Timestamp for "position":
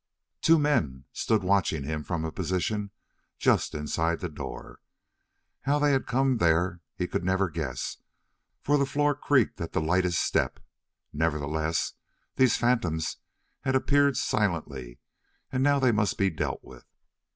2.31-2.89